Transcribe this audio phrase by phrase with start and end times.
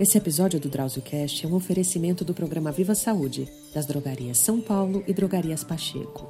[0.00, 5.04] Esse episódio do DrauzioCast é um oferecimento do programa Viva Saúde, das drogarias São Paulo
[5.06, 6.28] e drogarias Pacheco.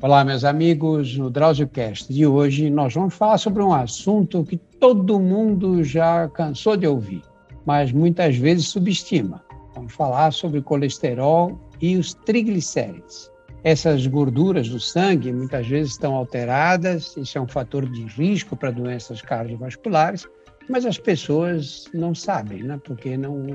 [0.00, 1.18] Olá, meus amigos.
[1.18, 6.76] No DrauzioCast de hoje, nós vamos falar sobre um assunto que todo mundo já cansou
[6.76, 7.22] de ouvir,
[7.66, 9.42] mas muitas vezes subestima.
[9.74, 13.31] Vamos falar sobre colesterol e os triglicérides.
[13.64, 18.72] Essas gorduras do sangue muitas vezes estão alteradas, isso é um fator de risco para
[18.72, 20.26] doenças cardiovasculares,
[20.68, 22.80] mas as pessoas não sabem, né?
[22.82, 23.46] porque não,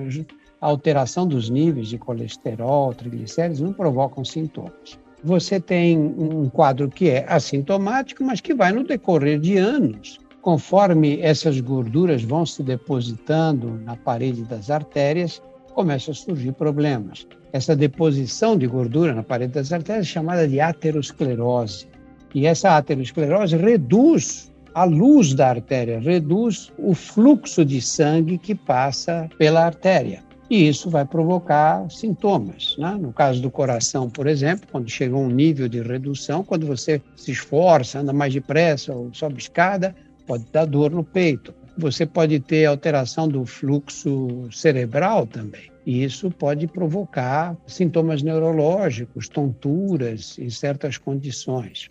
[0.62, 4.98] a alteração dos níveis de colesterol, triglicéridos não provocam sintomas.
[5.23, 11.20] Você tem um quadro que é assintomático, mas que vai no decorrer de anos, conforme
[11.20, 15.41] essas gorduras vão se depositando na parede das artérias,
[15.74, 20.60] começam a surgir problemas essa deposição de gordura na parede das artérias é chamada de
[20.60, 21.88] aterosclerose.
[22.36, 29.28] E essa aterosclerose reduz a luz da artéria, reduz o fluxo de sangue que passa
[29.38, 30.24] pela artéria.
[30.49, 32.76] E isso vai provocar sintomas.
[32.77, 32.98] Né?
[32.99, 37.02] No caso do coração, por exemplo, quando chega a um nível de redução, quando você
[37.16, 41.54] se esforça, anda mais depressa ou sobe escada, pode dar dor no peito.
[41.78, 45.72] Você pode ter alteração do fluxo cerebral também.
[45.86, 51.90] E isso pode provocar sintomas neurológicos, tonturas em certas condições.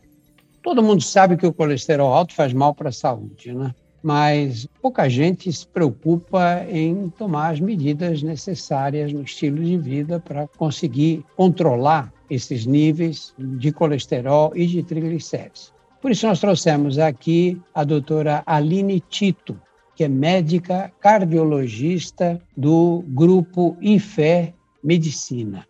[0.62, 3.72] Todo mundo sabe que o colesterol alto faz mal para a saúde, né?
[4.02, 10.46] mas pouca gente se preocupa em tomar as medidas necessárias no estilo de vida para
[10.46, 15.72] conseguir controlar esses níveis de colesterol e de triglicéridos.
[16.00, 19.60] Por isso, nós trouxemos aqui a doutora Aline Tito,
[19.96, 25.66] que é médica cardiologista do grupo IFE Medicina.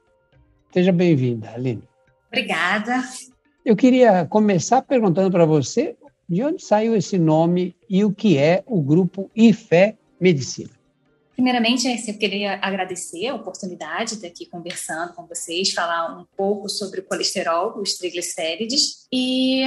[0.72, 1.88] Seja bem-vinda, Aline.
[2.26, 3.02] Obrigada.
[3.64, 5.96] Eu queria começar perguntando para você
[6.28, 10.70] de onde saiu esse nome e o que é o grupo IFE Medicina.
[11.34, 16.68] Primeiramente, eu queria agradecer a oportunidade de estar aqui conversando com vocês, falar um pouco
[16.68, 19.62] sobre o colesterol, os triglicérides e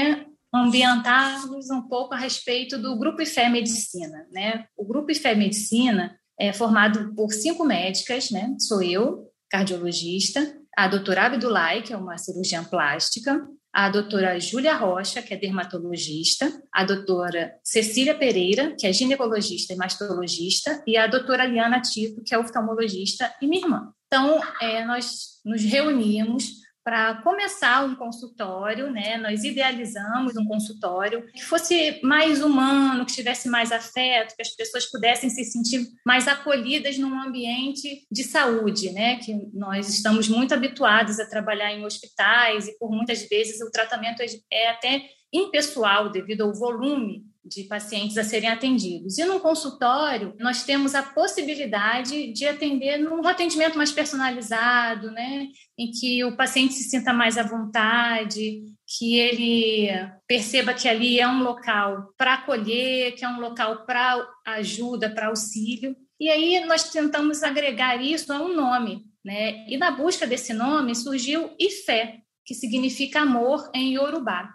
[0.53, 4.25] ambientar-nos um pouco a respeito do Grupo IFE Medicina.
[4.31, 4.65] Né?
[4.75, 8.55] O Grupo IFE Medicina é formado por cinco médicas, né?
[8.59, 15.21] sou eu, cardiologista, a doutora Abdulai, que é uma cirurgiã plástica, a doutora Júlia Rocha,
[15.21, 21.45] que é dermatologista, a doutora Cecília Pereira, que é ginecologista e mastologista, e a doutora
[21.45, 23.93] Liana Tito, que é oftalmologista, e minha irmã.
[24.07, 29.17] Então, é, nós nos reunimos para começar um consultório, né?
[29.17, 34.85] Nós idealizamos um consultório que fosse mais humano, que tivesse mais afeto, que as pessoas
[34.85, 39.17] pudessem se sentir mais acolhidas num ambiente de saúde, né?
[39.17, 44.23] Que nós estamos muito habituados a trabalhar em hospitais e por muitas vezes o tratamento
[44.51, 49.17] é até impessoal devido ao volume de pacientes a serem atendidos.
[49.17, 55.47] E no consultório, nós temos a possibilidade de atender num atendimento mais personalizado, né?
[55.77, 59.87] em que o paciente se sinta mais à vontade, que ele
[60.27, 65.27] perceba que ali é um local para acolher, que é um local para ajuda, para
[65.27, 65.95] auxílio.
[66.19, 69.05] E aí nós tentamos agregar isso a um nome.
[69.23, 69.65] Né?
[69.67, 74.49] E na busca desse nome surgiu Ifé, que significa amor em Yorubá.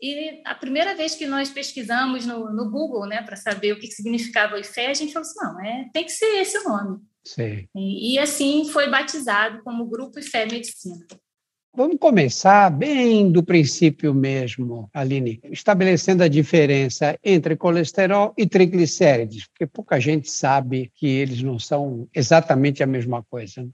[0.00, 3.86] E a primeira vez que nós pesquisamos no, no Google, né, para saber o que
[3.86, 7.00] significava o IFE, a gente falou assim, não, é, tem que ser esse o nome.
[7.24, 7.66] Sim.
[7.74, 11.06] E, e assim foi batizado como Grupo IFE Medicina.
[11.74, 19.66] Vamos começar bem do princípio mesmo, Aline, estabelecendo a diferença entre colesterol e triglicérides, porque
[19.66, 23.68] pouca gente sabe que eles não são exatamente a mesma coisa.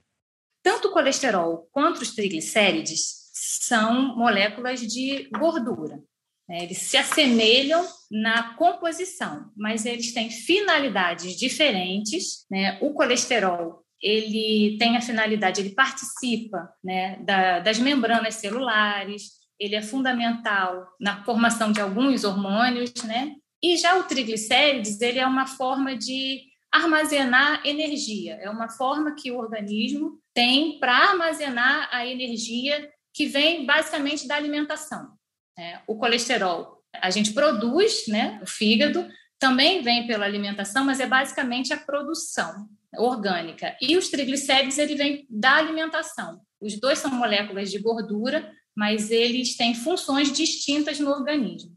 [0.64, 6.02] Tanto o colesterol quanto os triglicérides são moléculas de gordura.
[6.48, 6.64] Né?
[6.64, 12.46] Eles se assemelham na composição, mas eles têm finalidades diferentes.
[12.50, 12.78] Né?
[12.80, 19.82] O colesterol ele tem a finalidade, ele participa né, da, das membranas celulares, ele é
[19.82, 23.36] fundamental na formação de alguns hormônios, né?
[23.62, 26.40] E já o triglicérides, ele é uma forma de
[26.72, 33.64] armazenar energia, é uma forma que o organismo tem para armazenar a energia que vem
[33.64, 35.12] basicamente da alimentação.
[35.58, 38.38] É, o colesterol a gente produz, né?
[38.42, 39.06] O fígado
[39.38, 43.76] também vem pela alimentação, mas é basicamente a produção orgânica.
[43.80, 46.40] E os triglicéridos ele vem da alimentação.
[46.60, 51.74] Os dois são moléculas de gordura, mas eles têm funções distintas no organismo.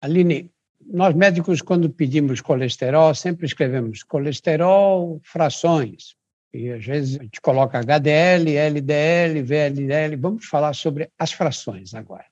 [0.00, 0.52] Aline,
[0.86, 6.16] nós médicos, quando pedimos colesterol, sempre escrevemos colesterol, frações.
[6.52, 10.16] E às vezes a gente coloca HDL, LDL, VLDL.
[10.16, 12.24] Vamos falar sobre as frações agora.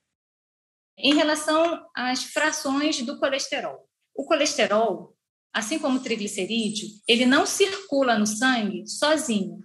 [0.98, 3.86] Em relação às frações do colesterol.
[4.14, 5.14] O colesterol,
[5.52, 9.60] assim como o triglicerídeo, ele não circula no sangue sozinho,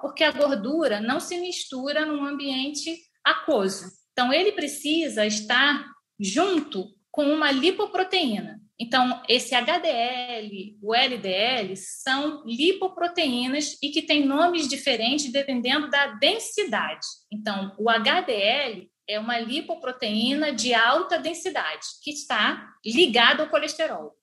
[0.00, 3.86] porque a gordura não se mistura num ambiente aquoso.
[4.12, 5.84] Então, ele precisa estar
[6.18, 8.60] junto com uma lipoproteína.
[8.78, 17.06] Então, esse HDL, o LDL, são lipoproteínas e que têm nomes diferentes dependendo da densidade.
[17.32, 24.14] Então, o HDL é uma lipoproteína de alta densidade, que está ligada ao colesterol.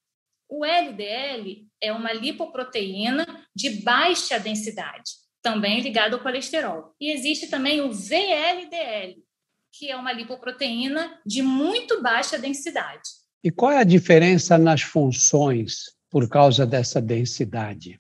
[0.50, 3.26] O LDL é uma lipoproteína
[3.56, 6.94] de baixa densidade, também ligada ao colesterol.
[7.00, 9.24] E existe também o VLDL,
[9.72, 13.10] que é uma lipoproteína de muito baixa densidade.
[13.44, 18.00] E qual é a diferença nas funções por causa dessa densidade?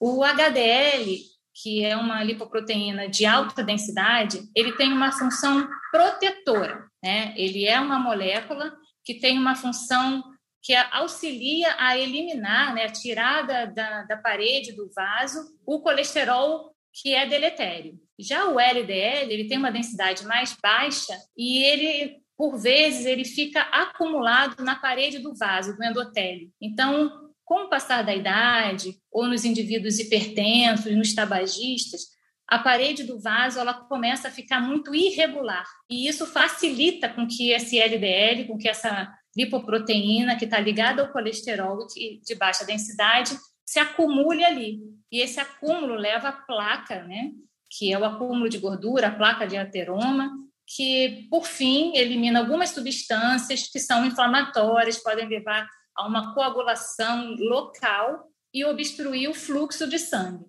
[0.00, 1.18] O HDL,
[1.62, 6.88] que é uma lipoproteína de alta densidade, ele tem uma função protetora.
[7.00, 7.32] Né?
[7.36, 10.24] Ele é uma molécula que tem uma função
[10.60, 17.14] que auxilia a eliminar, né, a tirada da, da parede do vaso, o colesterol que
[17.14, 18.00] é deletério.
[18.18, 23.60] Já o LDL, ele tem uma densidade mais baixa e ele, por vezes, ele fica
[23.60, 26.50] acumulado na parede do vaso, do endotélio.
[26.60, 32.02] Então, com o passar da idade, ou nos indivíduos hipertensos, nos tabagistas,
[32.46, 35.64] a parede do vaso ela começa a ficar muito irregular.
[35.88, 41.12] E isso facilita com que esse LDL, com que essa lipoproteína que está ligada ao
[41.12, 44.80] colesterol de baixa densidade se acumule ali.
[45.10, 47.32] E esse acúmulo leva à placa, né?
[47.76, 50.30] que é o acúmulo de gordura, a placa de ateroma,
[50.66, 58.28] que, por fim, elimina algumas substâncias que são inflamatórias, podem levar a uma coagulação local
[58.52, 60.44] e obstruir o fluxo de sangue.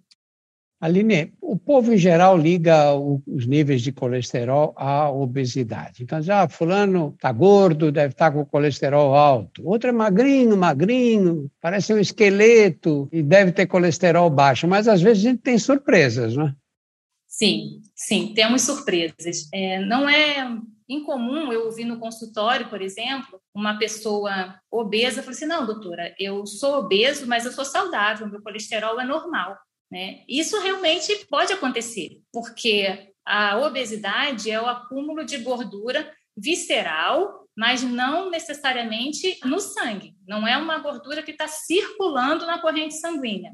[0.80, 6.04] Aline, o povo em geral liga os níveis de colesterol à obesidade.
[6.04, 9.66] Então, já ah, fulano está gordo, deve estar tá com colesterol alto.
[9.66, 14.68] Outro é magrinho, magrinho, parece um esqueleto e deve ter colesterol baixo.
[14.68, 16.56] Mas às vezes a gente tem surpresas, não é?
[17.27, 19.48] Sim, sim, temos surpresas.
[19.54, 20.57] É, não é
[20.88, 26.45] incomum eu ouvir no consultório, por exemplo, uma pessoa obesa falar assim: não, doutora, eu
[26.45, 29.57] sou obeso, mas eu sou saudável, meu colesterol é normal.
[29.92, 30.24] Né?
[30.28, 38.30] Isso realmente pode acontecer, porque a obesidade é o acúmulo de gordura visceral, mas não
[38.30, 40.16] necessariamente no sangue.
[40.28, 43.54] Não é uma gordura que está circulando na corrente sanguínea.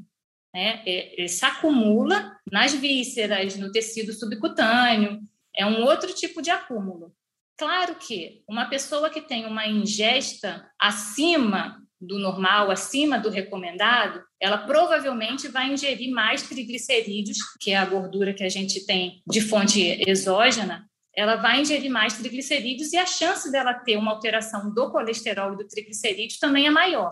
[0.52, 0.82] Né?
[0.86, 5.20] É, se acumula nas vísceras, no tecido subcutâneo.
[5.56, 7.14] É um outro tipo de acúmulo.
[7.56, 14.58] Claro que uma pessoa que tem uma ingesta acima do normal, acima do recomendado, ela
[14.58, 20.02] provavelmente vai ingerir mais triglicerídeos, que é a gordura que a gente tem de fonte
[20.06, 20.84] exógena,
[21.14, 25.58] ela vai ingerir mais triglicerídeos e a chance dela ter uma alteração do colesterol e
[25.58, 27.10] do triglicerídeo também é maior.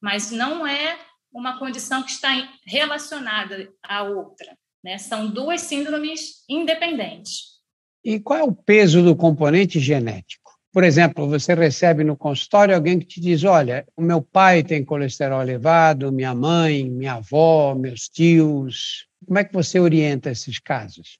[0.00, 0.98] Mas não é
[1.32, 2.30] uma condição que está
[2.64, 4.56] relacionada à outra.
[4.82, 4.98] Né?
[4.98, 7.60] São duas síndromes independentes.
[8.04, 10.39] E qual é o peso do componente genético?
[10.72, 14.84] Por exemplo, você recebe no consultório alguém que te diz: Olha, o meu pai tem
[14.84, 19.06] colesterol elevado, minha mãe, minha avó, meus tios.
[19.26, 21.18] Como é que você orienta esses casos?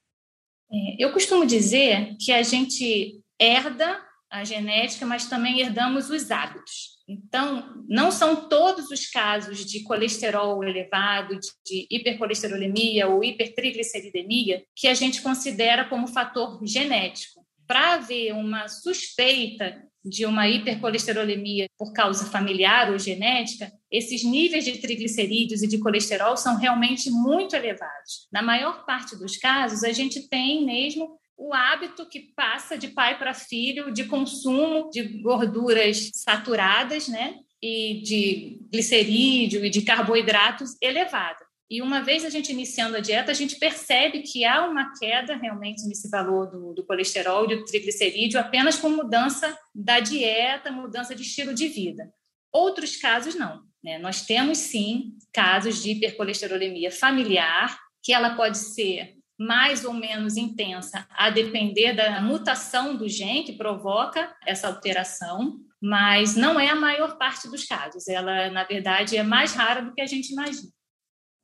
[0.73, 4.00] É, eu costumo dizer que a gente herda
[4.31, 7.00] a genética, mas também herdamos os hábitos.
[7.08, 14.95] Então, não são todos os casos de colesterol elevado, de hipercolesterolemia ou hipertrigliceridemia que a
[14.95, 17.40] gente considera como fator genético
[17.71, 24.79] para haver uma suspeita de uma hipercolesterolemia por causa familiar ou genética, esses níveis de
[24.79, 28.27] triglicerídeos e de colesterol são realmente muito elevados.
[28.33, 33.17] Na maior parte dos casos, a gente tem mesmo o hábito que passa de pai
[33.17, 37.37] para filho de consumo de gorduras saturadas, né?
[37.62, 41.50] E de glicerídeo e de carboidratos elevada.
[41.71, 45.37] E uma vez a gente iniciando a dieta, a gente percebe que há uma queda
[45.37, 51.15] realmente nesse valor do, do colesterol e do triglicerídeo apenas com mudança da dieta, mudança
[51.15, 52.12] de estilo de vida.
[52.53, 53.62] Outros casos não.
[53.85, 53.99] Né?
[53.99, 61.07] Nós temos sim casos de hipercolesterolemia familiar, que ela pode ser mais ou menos intensa,
[61.12, 67.17] a depender da mutação do gene que provoca essa alteração, mas não é a maior
[67.17, 68.09] parte dos casos.
[68.09, 70.69] Ela, na verdade, é mais rara do que a gente imagina.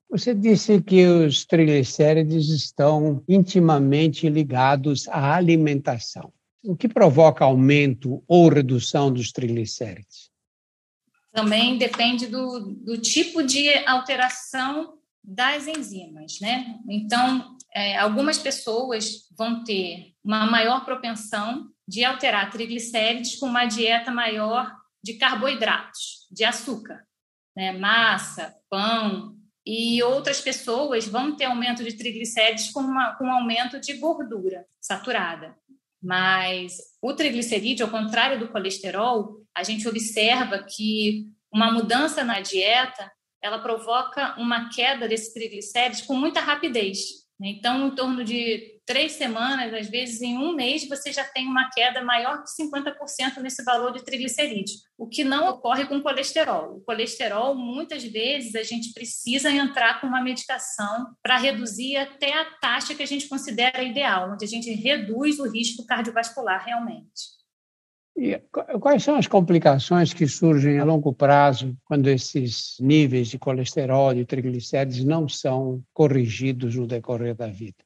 [0.09, 6.33] Você disse que os triglicérides estão intimamente ligados à alimentação.
[6.65, 10.31] O que provoca aumento ou redução dos triglicérides?
[11.33, 16.79] Também depende do, do tipo de alteração das enzimas, né?
[16.89, 24.11] Então, é, algumas pessoas vão ter uma maior propensão de alterar triglicérides com uma dieta
[24.11, 24.73] maior
[25.03, 27.05] de carboidratos, de açúcar.
[27.57, 29.37] né, massa, pão,
[29.67, 34.65] e outras pessoas vão ter aumento de triglicérides com, uma, com um aumento de gordura
[34.81, 35.57] saturada.
[36.01, 43.11] Mas o triglicerídeo, ao contrário do colesterol, a gente observa que uma mudança na dieta
[43.43, 47.26] ela provoca uma queda desse triglicérides com muita rapidez.
[47.41, 51.69] Então, em torno de três semanas, às vezes em um mês, você já tem uma
[51.71, 56.77] queda maior que 50% nesse valor de triglicerídeos, o que não ocorre com colesterol.
[56.77, 62.45] O colesterol, muitas vezes, a gente precisa entrar com uma medicação para reduzir até a
[62.45, 67.36] taxa que a gente considera ideal, onde a gente reduz o risco cardiovascular realmente.
[68.17, 68.39] E
[68.81, 74.25] quais são as complicações que surgem a longo prazo quando esses níveis de colesterol e
[74.25, 77.77] triglicérides não são corrigidos no decorrer da vida?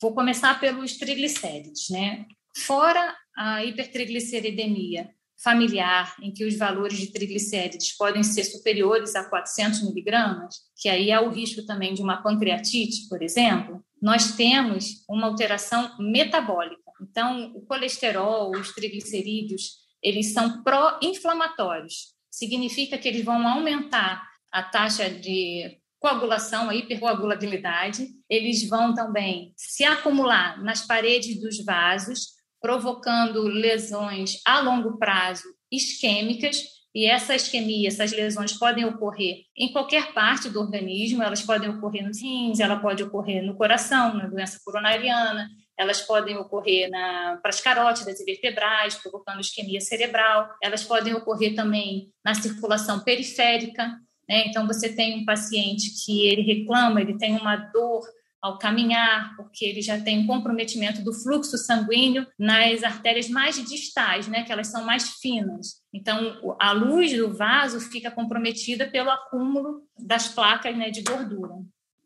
[0.00, 2.24] Vou começar pelos triglicérides, né?
[2.56, 5.10] Fora a hipertrigliceridemia
[5.42, 11.10] familiar, em que os valores de triglicérides podem ser superiores a 400 miligramas, que aí
[11.10, 17.52] há o risco também de uma pancreatite, por exemplo, nós temos uma alteração metabólica então,
[17.54, 22.14] o colesterol, os triglicerídeos, eles são pró-inflamatórios.
[22.30, 28.08] Significa que eles vão aumentar a taxa de coagulação, a hipercoagulabilidade.
[28.28, 36.60] Eles vão também se acumular nas paredes dos vasos, provocando lesões a longo prazo isquêmicas.
[36.94, 42.06] E essa isquemia, essas lesões podem ocorrer em qualquer parte do organismo, elas podem ocorrer
[42.06, 45.48] nos rins, ela pode ocorrer no coração, na doença coronariana,
[45.82, 51.54] elas podem ocorrer na, para as carótidas e vertebrais, provocando isquemia cerebral, elas podem ocorrer
[51.54, 53.88] também na circulação periférica.
[54.28, 54.46] Né?
[54.46, 58.02] Então, você tem um paciente que ele reclama, ele tem uma dor
[58.42, 64.26] ao caminhar, porque ele já tem um comprometimento do fluxo sanguíneo nas artérias mais distais,
[64.26, 65.80] né, que elas são mais finas.
[65.94, 71.54] Então, a luz do vaso fica comprometida pelo acúmulo das placas né, de gordura.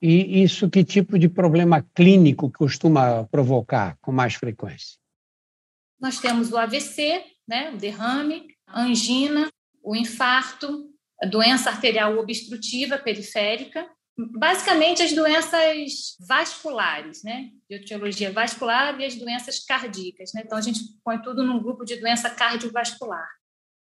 [0.00, 4.98] E isso que tipo de problema clínico costuma provocar com mais frequência?
[5.98, 9.48] Nós temos o AVC, né, o derrame, a angina,
[9.82, 10.90] o infarto,
[11.22, 19.14] a doença arterial obstrutiva periférica, basicamente as doenças vasculares, né, de etiologia vascular e as
[19.14, 20.42] doenças cardíacas, né?
[20.44, 23.28] Então a gente põe tudo num grupo de doença cardiovascular.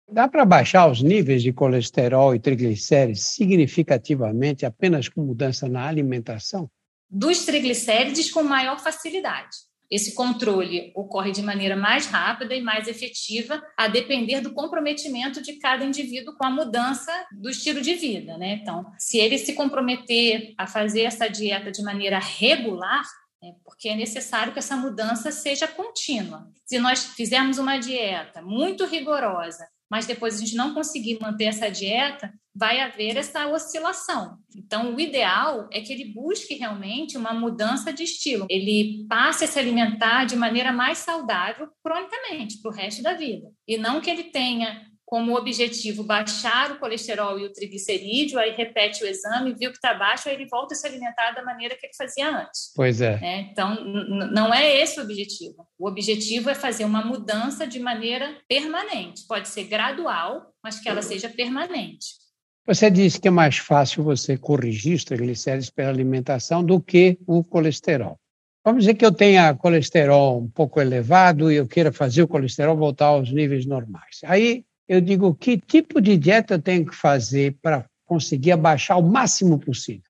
[0.07, 6.69] Dá para baixar os níveis de colesterol e triglicérides significativamente apenas com mudança na alimentação?
[7.09, 9.49] Dos triglicérides com maior facilidade.
[9.89, 15.53] Esse controle ocorre de maneira mais rápida e mais efetiva, a depender do comprometimento de
[15.53, 18.37] cada indivíduo com a mudança do estilo de vida.
[18.37, 18.59] Né?
[18.61, 23.03] Então, se ele se comprometer a fazer essa dieta de maneira regular,
[23.43, 26.47] é porque é necessário que essa mudança seja contínua.
[26.65, 31.69] Se nós fizermos uma dieta muito rigorosa mas depois a gente não conseguir manter essa
[31.69, 34.37] dieta, vai haver essa oscilação.
[34.55, 38.47] Então, o ideal é que ele busque realmente uma mudança de estilo.
[38.49, 43.51] Ele passe a se alimentar de maneira mais saudável cronicamente, para o resto da vida.
[43.67, 49.03] E não que ele tenha como objetivo baixar o colesterol e o triglicerídeo, aí repete
[49.03, 51.85] o exame, viu que está baixo, aí ele volta a se alimentar da maneira que
[51.85, 52.73] ele fazia antes.
[52.75, 53.19] Pois é.
[53.21, 55.67] é então, não é esse o objetivo.
[55.77, 59.27] O objetivo é fazer uma mudança de maneira permanente.
[59.27, 62.25] Pode ser gradual, mas que ela seja permanente.
[62.65, 67.43] Você disse que é mais fácil você corrigir os triglicéridos pela alimentação do que o
[67.43, 68.19] colesterol.
[68.63, 72.75] Vamos dizer que eu tenha colesterol um pouco elevado e eu queira fazer o colesterol
[72.75, 74.21] voltar aos níveis normais.
[74.23, 79.03] Aí eu digo que tipo de dieta eu tenho que fazer para conseguir abaixar o
[79.03, 80.03] máximo possível?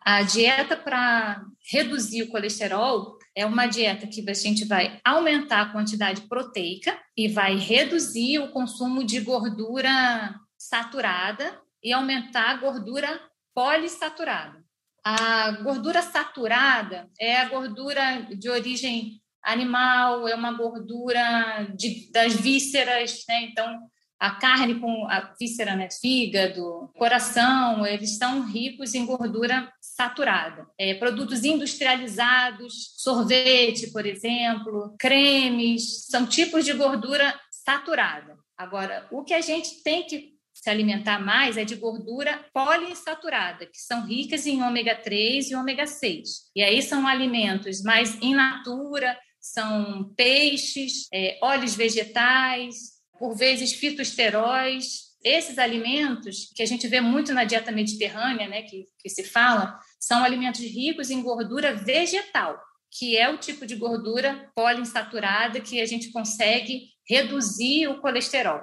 [0.00, 5.72] A dieta para reduzir o colesterol é uma dieta que a gente vai aumentar a
[5.72, 13.20] quantidade proteica e vai reduzir o consumo de gordura saturada e aumentar a gordura
[13.54, 14.62] polissaturada.
[15.02, 23.22] A gordura saturada é a gordura de origem animal, é uma gordura de, das vísceras,
[23.28, 23.42] né?
[23.42, 23.78] Então,
[24.18, 30.66] a carne com a víscera, né, fígado, coração, eles estão ricos em gordura saturada.
[30.78, 38.36] É, produtos industrializados, sorvete, por exemplo, cremes, são tipos de gordura saturada.
[38.56, 43.78] Agora, o que a gente tem que se alimentar mais é de gordura poliinsaturada, que
[43.78, 46.50] são ricas em ômega 3 e ômega 6.
[46.56, 55.14] E aí são alimentos mais in natura, são peixes, é, óleos vegetais, por vezes fitoesteróis.
[55.22, 59.78] Esses alimentos que a gente vê muito na dieta mediterrânea, né, que, que se fala,
[59.98, 65.86] são alimentos ricos em gordura vegetal, que é o tipo de gordura poliinsaturada que a
[65.86, 68.60] gente consegue reduzir o colesterol.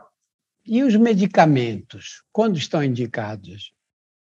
[0.65, 3.73] E os medicamentos, quando estão indicados?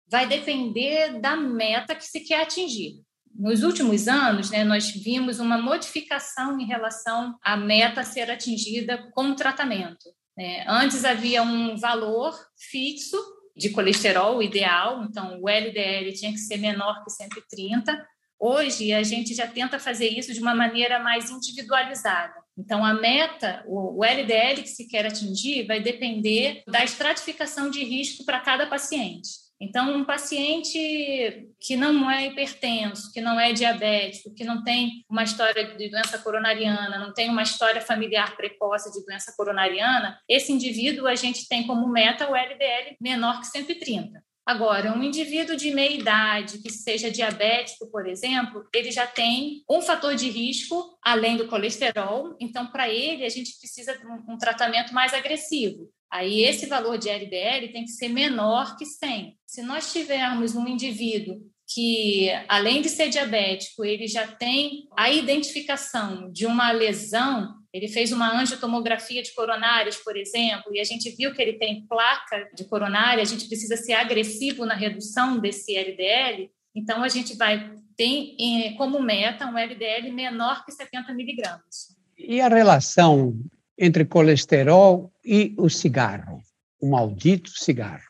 [0.06, 3.05] Vai depender da meta que se quer atingir.
[3.38, 9.30] Nos últimos anos, né, nós vimos uma modificação em relação à meta ser atingida com
[9.30, 10.04] o tratamento.
[10.36, 10.64] Né?
[10.66, 12.34] Antes havia um valor
[12.70, 13.16] fixo
[13.54, 18.06] de colesterol ideal, então o LDL tinha que ser menor que 130.
[18.38, 22.34] Hoje a gente já tenta fazer isso de uma maneira mais individualizada.
[22.56, 28.24] Então a meta, o LDL que se quer atingir, vai depender da estratificação de risco
[28.24, 29.45] para cada paciente.
[29.60, 35.22] Então, um paciente que não é hipertenso, que não é diabético, que não tem uma
[35.22, 41.06] história de doença coronariana, não tem uma história familiar precoce de doença coronariana, esse indivíduo
[41.06, 44.22] a gente tem como meta o LDL menor que 130.
[44.46, 49.82] Agora, um indivíduo de meia idade que seja diabético, por exemplo, ele já tem um
[49.82, 54.94] fator de risco além do colesterol, então para ele a gente precisa de um, tratamento
[54.94, 55.90] mais agressivo.
[56.10, 59.36] Aí esse valor de LDL tem que ser menor que 100.
[59.46, 66.30] Se nós tivermos um indivíduo que, além de ser diabético, ele já tem a identificação
[66.30, 71.34] de uma lesão, ele fez uma angiotomografia de coronárias, por exemplo, e a gente viu
[71.34, 76.50] que ele tem placa de coronária, a gente precisa ser agressivo na redução desse LDL,
[76.74, 78.36] então a gente vai ter
[78.76, 81.96] como meta um LDL menor que 70 miligramas.
[82.16, 83.34] E a relação
[83.78, 86.40] entre colesterol e o cigarro,
[86.80, 88.04] o maldito cigarro.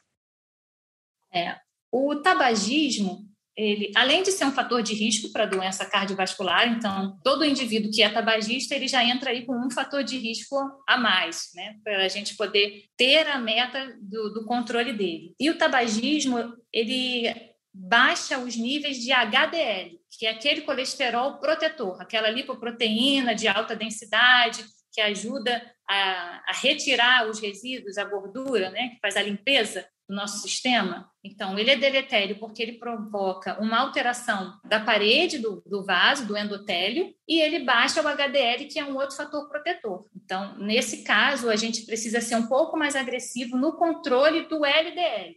[1.32, 1.56] É,
[1.90, 7.44] o tabagismo, ele, além de ser um fator de risco para doença cardiovascular, então todo
[7.44, 10.56] indivíduo que é tabagista ele já entra aí com um fator de risco
[10.86, 15.34] a mais, né, para a gente poder ter a meta do, do controle dele.
[15.40, 16.38] E o tabagismo
[16.72, 17.34] ele
[17.72, 24.64] baixa os níveis de HDL, que é aquele colesterol protetor, aquela lipoproteína de alta densidade
[24.96, 30.16] que ajuda a, a, retirar os resíduos, a gordura, né, que faz a limpeza do
[30.16, 31.06] nosso sistema.
[31.22, 36.34] Então, ele é deletério porque ele provoca uma alteração da parede do, do vaso, do
[36.34, 40.06] endotélio, e ele baixa o HDL, que é um outro fator protetor.
[40.16, 45.36] Então, nesse caso, a gente precisa ser um pouco mais agressivo no controle do LDL.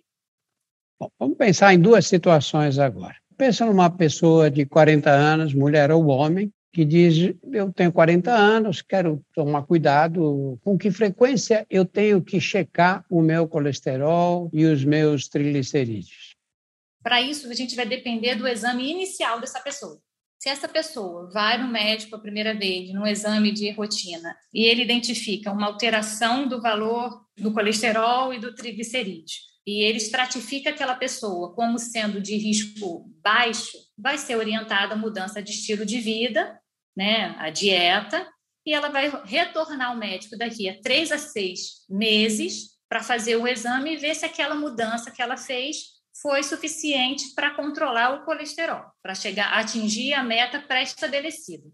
[0.98, 3.18] Bom, vamos pensar em duas situações agora.
[3.38, 8.82] Pensa numa pessoa de 40 anos, mulher ou homem, que diz: eu tenho 40 anos,
[8.82, 10.60] quero tomar cuidado.
[10.64, 16.36] Com que frequência eu tenho que checar o meu colesterol e os meus triglicerídeos?
[17.02, 20.00] Para isso, a gente vai depender do exame inicial dessa pessoa.
[20.38, 24.84] Se essa pessoa vai no médico a primeira vez, num exame de rotina, e ele
[24.84, 31.54] identifica uma alteração do valor do colesterol e do triglicerídeo, e ele estratifica aquela pessoa
[31.54, 36.60] como sendo de risco baixo, vai ser orientada a mudança de estilo de vida,
[36.96, 38.28] né, a dieta,
[38.66, 43.48] e ela vai retornar ao médico daqui a três a seis meses para fazer o
[43.48, 48.84] exame e ver se aquela mudança que ela fez foi suficiente para controlar o colesterol,
[49.02, 51.70] para chegar a atingir a meta pré-estabelecida.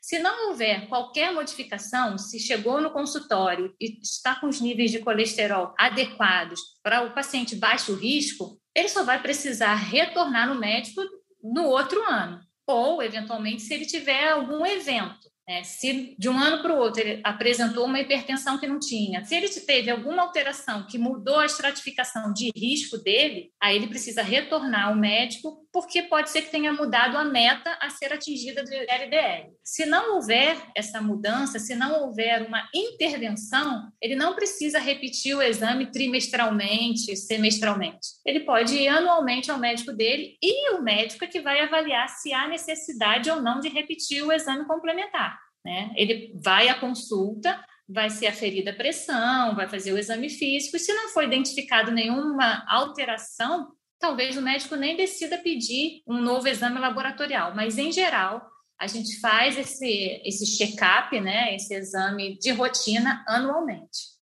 [0.00, 5.00] Se não houver qualquer modificação, se chegou no consultório e está com os níveis de
[5.00, 11.02] colesterol adequados para o paciente baixo risco, ele só vai precisar retornar no médico
[11.42, 16.60] no outro ano, ou, eventualmente, se ele tiver algum evento é, se de um ano
[16.60, 20.86] para o outro ele apresentou uma hipertensão que não tinha, se ele teve alguma alteração
[20.86, 26.30] que mudou a estratificação de risco dele, aí ele precisa retornar ao médico, porque pode
[26.30, 29.52] ser que tenha mudado a meta a ser atingida do LDL.
[29.62, 35.42] Se não houver essa mudança, se não houver uma intervenção, ele não precisa repetir o
[35.42, 38.08] exame trimestralmente, semestralmente.
[38.24, 42.32] Ele pode ir anualmente ao médico dele e o médico é que vai avaliar se
[42.32, 45.38] há necessidade ou não de repetir o exame complementar.
[45.64, 45.90] Né?
[45.96, 50.80] Ele vai à consulta, vai ser aferida a pressão, vai fazer o exame físico, e
[50.80, 56.78] se não for identificado nenhuma alteração, talvez o médico nem decida pedir um novo exame
[56.78, 58.46] laboratorial, mas em geral
[58.80, 64.18] a gente faz esse, esse check-up, né, esse exame de rotina anualmente.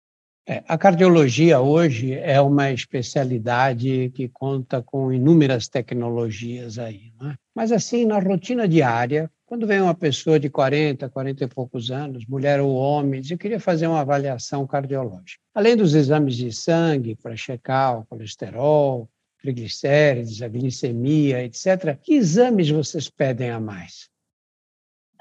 [0.48, 7.36] É, a cardiologia hoje é uma especialidade que conta com inúmeras tecnologias aí, é?
[7.56, 12.26] mas assim, na rotina diária, quando vem uma pessoa de 40, 40 e poucos anos,
[12.26, 15.42] mulher ou homem, diz: Eu queria fazer uma avaliação cardiológica.
[15.54, 19.10] Além dos exames de sangue para checar o colesterol,
[19.42, 24.10] triglicérides, a glicemia, etc., que exames vocês pedem a mais?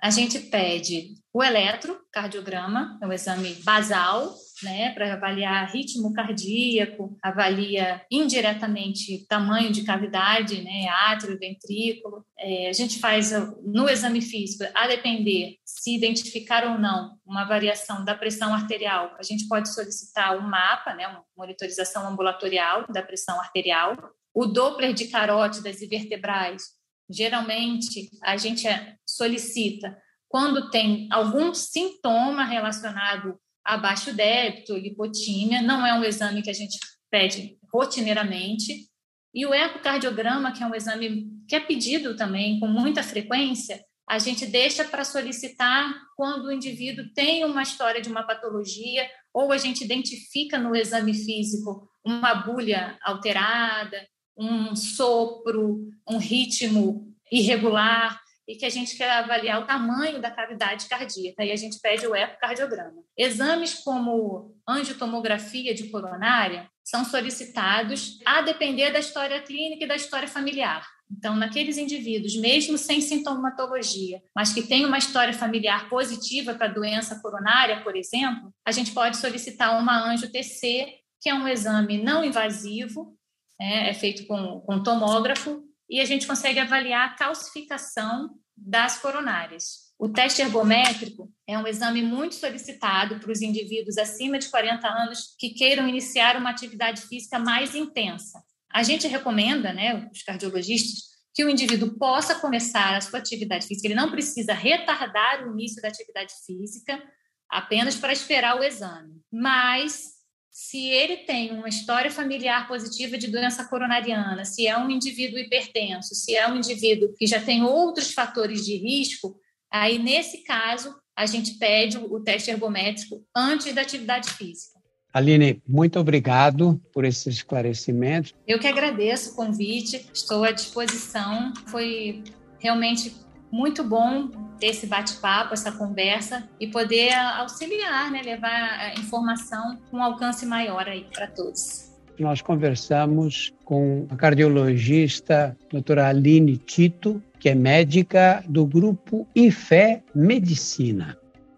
[0.03, 8.03] A gente pede o eletrocardiograma, é um exame basal, né, para avaliar ritmo cardíaco, avalia
[8.11, 12.25] indiretamente tamanho de cavidade, né, átrio, ventrículo.
[12.39, 18.05] É, a gente faz no exame físico, a depender se identificar ou não uma variação
[18.05, 23.41] da pressão arterial, a gente pode solicitar um mapa, né, uma monitorização ambulatorial da pressão
[23.41, 23.97] arterial.
[24.35, 26.63] O Doppler de carótidas e vertebrais,
[27.09, 28.67] geralmente a gente
[29.07, 29.97] solicita
[30.29, 36.55] quando tem algum sintoma relacionado a baixo débito, lipotímia, não é um exame que a
[36.55, 36.79] gente
[37.11, 38.89] pede rotineiramente.
[39.35, 44.19] E o ecocardiograma, que é um exame que é pedido também com muita frequência, a
[44.19, 49.59] gente deixa para solicitar quando o indivíduo tem uma história de uma patologia ou a
[49.59, 54.05] gente identifica no exame físico uma bulha alterada,
[54.37, 60.89] um sopro, um ritmo irregular e que a gente quer avaliar o tamanho da cavidade
[60.89, 63.03] cardíaca, e a gente pede o ecocardiograma.
[63.17, 70.27] Exames como angiotomografia de coronária são solicitados a depender da história clínica e da história
[70.27, 70.85] familiar.
[71.11, 77.21] Então, naqueles indivíduos, mesmo sem sintomatologia, mas que têm uma história familiar positiva para doença
[77.21, 83.17] coronária, por exemplo, a gente pode solicitar uma angio-TC, que é um exame não invasivo,
[83.61, 89.91] é, é feito com, com tomógrafo, e a gente consegue avaliar a calcificação das coronárias.
[89.99, 95.35] O teste ergométrico é um exame muito solicitado para os indivíduos acima de 40 anos
[95.39, 98.43] que queiram iniciar uma atividade física mais intensa.
[98.73, 103.89] A gente recomenda, né, os cardiologistas, que o indivíduo possa começar a sua atividade física.
[103.89, 107.03] Ele não precisa retardar o início da atividade física
[107.49, 109.21] apenas para esperar o exame.
[109.31, 110.20] Mas
[110.51, 116.15] se ele tem uma história familiar positiva de doença coronariana, se é um indivíduo hipertenso,
[116.15, 119.37] se é um indivíduo que já tem outros fatores de risco,
[119.71, 124.81] aí nesse caso a gente pede o teste ergométrico antes da atividade física.
[125.13, 128.33] Aline, muito obrigado por esses esclarecimentos.
[128.47, 131.53] Eu que agradeço o convite, estou à disposição.
[131.67, 132.23] Foi
[132.59, 133.13] realmente
[133.51, 134.31] muito bom
[134.61, 140.87] ter esse bate-papo, essa conversa e poder auxiliar, né, levar a informação com alcance maior
[140.87, 141.91] aí para todos.
[142.19, 151.17] Nós conversamos com a cardiologista doutora Aline Tito, que é médica do grupo IFE Medicina.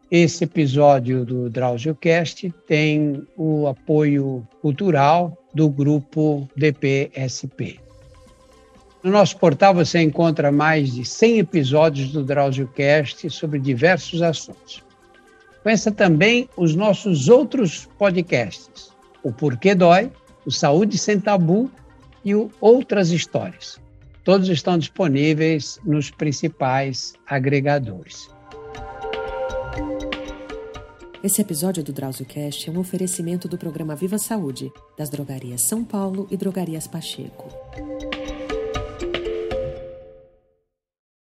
[0.09, 7.82] Esse episódio do DrauzioCast tem o apoio cultural do grupo DPSP.
[9.03, 14.83] No nosso portal você encontra mais de 100 episódios do DrauzioCast sobre diversos assuntos.
[15.63, 20.11] Conheça também os nossos outros podcasts, o Porquê Dói,
[20.47, 21.71] o Saúde Sem Tabu
[22.25, 23.81] e o Outras Histórias.
[24.25, 28.31] Todos estão disponíveis nos principais agregadores.
[31.25, 36.27] Esse episódio do DrauzioCast é um oferecimento do programa Viva Saúde, das drogarias São Paulo
[36.31, 37.49] e drogarias Pacheco.